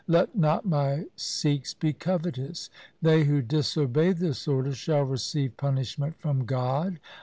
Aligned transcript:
Let 0.07 0.35
not 0.35 0.65
my 0.65 1.05
Sikhs 1.15 1.75
be 1.75 1.93
covetous. 1.93 2.71
They 3.03 3.25
who 3.25 3.43
disobey 3.43 4.13
this 4.13 4.47
order 4.47 4.73
shall 4.73 5.03
receive 5.03 5.57
punishment 5.57 6.15
from 6.19 6.45
God. 6.45 6.97